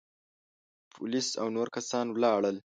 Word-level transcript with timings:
پوليس 0.93 1.27
او 1.41 1.47
نور 1.55 1.67
کسان 1.75 2.05
ولاړل. 2.11 2.57